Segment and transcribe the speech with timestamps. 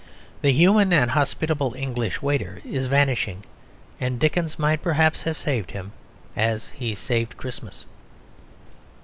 [0.41, 3.43] The human and hospitable English waiter is vanishing.
[3.99, 5.91] And Dickens might perhaps have saved him,
[6.35, 7.85] as he saved Christmas.